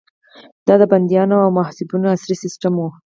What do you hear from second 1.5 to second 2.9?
محبسونو عصري سیستم و.